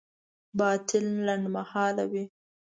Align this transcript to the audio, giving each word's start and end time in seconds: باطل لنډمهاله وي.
باطل 0.59 1.05
لنډمهاله 1.27 2.03
وي. 2.11 2.23